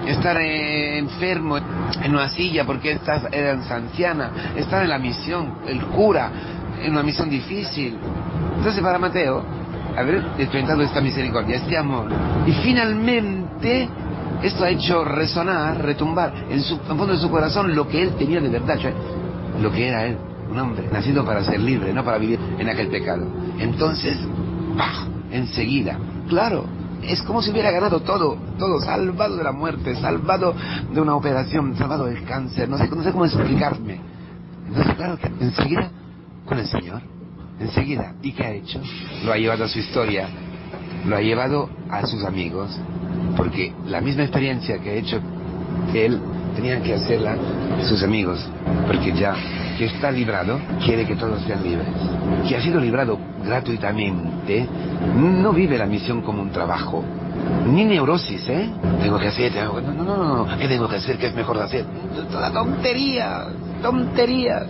estar 0.07 0.37
eh, 0.37 0.97
enfermo 0.97 1.57
en 1.57 2.11
una 2.11 2.29
silla 2.29 2.65
porque 2.65 2.93
estás, 2.93 3.23
eres 3.31 3.69
anciana, 3.69 4.31
estar 4.55 4.83
en 4.83 4.89
la 4.89 4.99
misión, 4.99 5.55
el 5.67 5.81
cura, 5.85 6.29
en 6.81 6.91
una 6.91 7.03
misión 7.03 7.29
difícil. 7.29 7.97
Entonces 8.57 8.81
para 8.81 8.99
Mateo, 8.99 9.43
haber 9.97 10.17
experimentado 10.37 10.81
esta 10.81 11.01
misericordia, 11.01 11.57
este 11.57 11.77
amor, 11.77 12.11
y 12.45 12.51
finalmente 12.53 13.87
esto 14.43 14.63
ha 14.63 14.69
hecho 14.69 15.03
resonar, 15.03 15.83
retumbar 15.83 16.33
en, 16.49 16.61
su, 16.61 16.75
en 16.75 16.97
fondo 16.97 17.07
de 17.07 17.17
su 17.17 17.29
corazón 17.29 17.75
lo 17.75 17.87
que 17.87 18.01
él 18.01 18.15
tenía 18.17 18.39
de 18.41 18.49
verdad, 18.49 18.77
lo 19.61 19.71
que 19.71 19.87
era 19.87 20.05
él, 20.05 20.17
un 20.49 20.59
hombre 20.59 20.87
nacido 20.91 21.25
para 21.25 21.43
ser 21.43 21.59
libre, 21.59 21.93
no 21.93 22.03
para 22.03 22.17
vivir 22.17 22.39
en 22.57 22.69
aquel 22.69 22.87
pecado. 22.89 23.25
Entonces, 23.59 24.17
¡bah! 24.75 25.07
enseguida, 25.31 25.97
claro, 26.27 26.65
es 27.01 27.21
como 27.23 27.41
si 27.41 27.51
hubiera 27.51 27.71
ganado 27.71 27.99
todo, 28.01 28.37
todo, 28.57 28.79
salvado 28.81 29.37
de 29.37 29.43
la 29.43 29.51
muerte, 29.51 29.95
salvado 29.95 30.55
de 30.91 31.01
una 31.01 31.15
operación, 31.15 31.75
salvado 31.77 32.05
del 32.05 32.23
cáncer, 32.23 32.69
no 32.69 32.77
sé, 32.77 32.87
no 32.89 33.03
sé 33.03 33.11
cómo 33.11 33.25
explicarme. 33.25 33.99
Entonces, 34.67 34.95
claro, 34.95 35.17
que 35.17 35.27
enseguida 35.39 35.89
con 36.45 36.57
el 36.59 36.67
Señor, 36.67 37.01
enseguida. 37.59 38.13
¿Y 38.21 38.31
qué 38.31 38.43
ha 38.43 38.51
hecho? 38.51 38.81
Lo 39.23 39.33
ha 39.33 39.37
llevado 39.37 39.65
a 39.65 39.67
su 39.67 39.79
historia, 39.79 40.27
lo 41.05 41.15
ha 41.15 41.21
llevado 41.21 41.69
a 41.89 42.05
sus 42.05 42.23
amigos, 42.23 42.69
porque 43.37 43.73
la 43.87 44.01
misma 44.01 44.23
experiencia 44.23 44.79
que 44.79 44.89
ha 44.89 44.93
hecho 44.93 45.19
él 45.93 46.19
tenían 46.55 46.81
que 46.81 46.93
hacerla 46.93 47.35
sus 47.83 48.01
amigos, 48.03 48.45
porque 48.87 49.13
ya 49.13 49.35
que 49.77 49.85
está 49.85 50.11
librado, 50.11 50.59
quiere 50.83 51.05
que 51.05 51.15
todos 51.15 51.41
sean 51.43 51.63
libres. 51.63 51.87
Que 52.47 52.55
ha 52.55 52.61
sido 52.61 52.79
librado 52.79 53.19
gratuitamente, 53.43 54.67
no 55.15 55.51
vive 55.51 55.77
la 55.77 55.85
misión 55.85 56.21
como 56.21 56.41
un 56.41 56.51
trabajo, 56.51 57.03
ni 57.67 57.83
neurosis, 57.83 58.47
¿eh? 58.47 58.69
Tengo 59.01 59.19
que 59.19 59.27
hacer, 59.27 59.51
tengo... 59.51 59.81
no, 59.81 59.93
no, 59.93 60.03
no, 60.03 60.45
no, 60.45 60.57
¿qué 60.57 60.67
tengo 60.67 60.87
que 60.87 60.95
hacer? 60.95 61.17
¿Qué 61.17 61.27
es 61.27 61.35
mejor 61.35 61.57
hacer? 61.59 61.85
Toda 62.31 62.51
tontería, 62.51 63.47
tontería. 63.81 64.65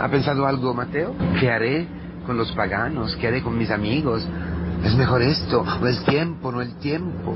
¿Ha 0.00 0.08
pensado 0.08 0.46
algo, 0.46 0.74
Mateo? 0.74 1.14
¿Qué 1.40 1.50
haré 1.50 1.86
con 2.26 2.36
los 2.36 2.52
paganos? 2.52 3.16
¿Qué 3.16 3.28
haré 3.28 3.42
con 3.42 3.56
mis 3.56 3.70
amigos? 3.70 4.26
Es 4.84 4.94
mejor 4.94 5.22
esto, 5.22 5.64
o 5.80 5.86
el 5.86 6.04
tiempo, 6.04 6.52
no 6.52 6.62
el 6.62 6.76
tiempo. 6.78 7.34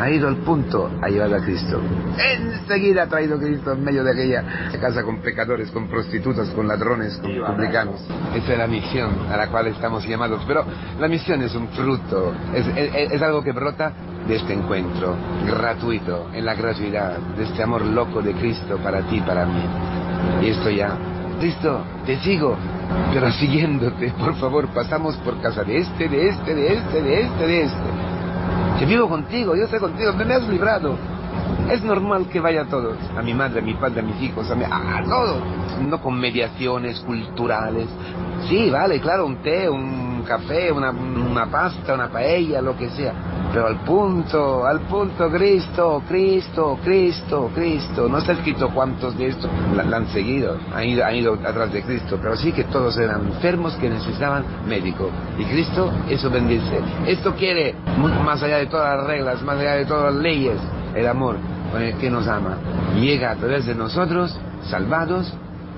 Ha 0.00 0.10
ido 0.10 0.28
al 0.28 0.36
punto, 0.36 0.90
ha 1.02 1.08
llevado 1.08 1.36
a 1.36 1.40
Cristo. 1.40 1.80
Enseguida 2.18 3.04
ha 3.04 3.06
traído 3.06 3.36
a 3.36 3.38
Cristo 3.40 3.72
en 3.72 3.84
medio 3.84 4.04
de 4.04 4.12
aquella 4.12 4.44
casa 4.80 5.02
con 5.02 5.18
pecadores, 5.18 5.70
con 5.70 5.88
prostitutas, 5.88 6.48
con 6.50 6.68
ladrones, 6.68 7.16
con 7.16 7.30
publicanos. 7.34 8.00
Esa 8.34 8.52
es 8.52 8.58
la 8.58 8.66
misión 8.66 9.10
a 9.30 9.36
la 9.36 9.48
cual 9.48 9.66
estamos 9.68 10.06
llamados. 10.06 10.42
Pero 10.46 10.64
la 10.98 11.08
misión 11.08 11.42
es 11.42 11.54
un 11.54 11.68
fruto, 11.68 12.32
es, 12.54 12.66
es, 12.68 13.12
es 13.12 13.22
algo 13.22 13.42
que 13.42 13.52
brota 13.52 13.92
de 14.26 14.36
este 14.36 14.52
encuentro 14.52 15.16
gratuito, 15.46 16.28
en 16.32 16.44
la 16.44 16.54
gratuidad, 16.54 17.18
de 17.36 17.44
este 17.44 17.62
amor 17.62 17.84
loco 17.84 18.22
de 18.22 18.32
Cristo 18.34 18.78
para 18.78 19.02
ti, 19.02 19.20
para 19.20 19.46
mí. 19.46 19.62
Y 20.42 20.50
esto 20.50 20.70
ya 20.70 20.96
Cristo, 21.38 21.84
te 22.06 22.18
sigo, 22.20 22.56
pero 23.12 23.30
siguiéndote, 23.32 24.12
por 24.18 24.34
favor, 24.36 24.68
pasamos 24.68 25.16
por 25.16 25.40
casa 25.40 25.64
de 25.64 25.78
este, 25.78 26.08
de 26.08 26.28
este, 26.28 26.54
de 26.54 26.74
este, 26.74 27.02
de 27.02 27.20
este, 27.22 27.46
de 27.46 27.62
este. 27.62 27.76
Que 28.78 28.86
vivo 28.86 29.08
contigo, 29.08 29.56
yo 29.56 29.64
estoy 29.64 29.80
contigo, 29.80 30.12
me 30.12 30.34
has 30.34 30.46
librado. 30.48 30.96
Es 31.70 31.82
normal 31.82 32.28
que 32.28 32.40
vaya 32.40 32.62
a 32.62 32.64
todos, 32.66 32.96
a 33.16 33.22
mi 33.22 33.34
madre, 33.34 33.60
a 33.60 33.62
mi 33.62 33.74
padre, 33.74 34.00
a 34.00 34.02
mis 34.02 34.20
hijos, 34.22 34.50
a, 34.50 34.54
mi, 34.54 34.64
a, 34.64 34.98
a 34.98 35.04
todos, 35.04 35.42
no 35.80 36.00
con 36.00 36.18
mediaciones 36.18 37.00
culturales. 37.00 37.88
Sí, 38.48 38.70
vale, 38.70 39.00
claro, 39.00 39.26
un 39.26 39.36
té, 39.36 39.68
un 39.68 40.22
café, 40.26 40.70
una, 40.70 40.90
una 40.90 41.46
pasta, 41.46 41.94
una 41.94 42.08
paella, 42.08 42.60
lo 42.60 42.76
que 42.76 42.90
sea. 42.90 43.14
Pero 43.52 43.66
al 43.68 43.80
punto, 43.80 44.66
al 44.66 44.80
punto, 44.80 45.30
Cristo, 45.30 46.02
Cristo, 46.08 46.78
Cristo, 46.84 47.50
Cristo. 47.54 48.08
No 48.08 48.18
está 48.18 48.32
escrito 48.32 48.70
cuántos 48.70 49.16
de 49.16 49.28
estos 49.28 49.50
la, 49.74 49.96
han 49.96 50.06
seguido, 50.08 50.58
han 50.74 50.84
ido, 50.84 51.04
han 51.04 51.14
ido 51.14 51.34
atrás 51.34 51.72
de 51.72 51.82
Cristo, 51.82 52.18
pero 52.20 52.36
sí 52.36 52.52
que 52.52 52.64
todos 52.64 52.98
eran 52.98 53.26
enfermos 53.26 53.74
que 53.76 53.88
necesitaban 53.88 54.44
médico. 54.66 55.10
Y 55.38 55.44
Cristo 55.44 55.90
eso 56.08 56.30
bendice. 56.30 56.80
Esto 57.06 57.34
quiere, 57.34 57.74
más 58.24 58.42
allá 58.42 58.58
de 58.58 58.66
todas 58.66 58.98
las 58.98 59.06
reglas, 59.06 59.42
más 59.42 59.58
allá 59.58 59.74
de 59.74 59.86
todas 59.86 60.12
las 60.12 60.22
leyes, 60.22 60.58
el 60.94 61.06
amor 61.06 61.36
con 61.72 61.82
el 61.82 61.96
que 61.96 62.10
nos 62.10 62.26
ama. 62.28 62.56
Llega 63.00 63.30
a 63.30 63.36
través 63.36 63.66
de 63.66 63.74
nosotros, 63.74 64.36
salvados, 64.68 65.32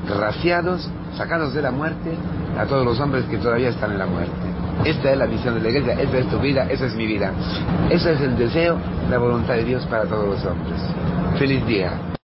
graciados, 0.09 0.89
sacados 1.17 1.55
de 1.55 1.63
la 1.63 1.71
muerte, 1.71 2.17
a 2.59 2.67
todos 2.67 2.85
los 2.85 2.99
hombres 3.01 3.25
que 3.27 3.39
todavía 3.39 3.69
están 3.69 3.93
en 3.93 3.99
la 3.99 4.07
muerte. 4.07 4.58
Esta 4.85 5.13
es 5.13 5.19
la 5.19 5.27
misión 5.27 5.55
de 5.55 5.61
la 5.61 5.69
iglesia, 5.71 5.95
esta 6.01 6.19
es 6.19 6.29
tu 6.29 6.39
vida, 6.39 6.67
esa 6.71 6.87
es 6.87 6.95
mi 6.95 7.07
vida. 7.07 7.33
Ese 7.91 8.13
es 8.13 8.21
el 8.21 8.37
deseo, 8.37 8.79
la 9.11 9.19
voluntad 9.19 9.55
de 9.55 9.65
Dios 9.65 9.85
para 9.87 10.05
todos 10.05 10.27
los 10.27 10.45
hombres. 10.45 10.81
Feliz 11.39 11.67
día. 11.67 11.93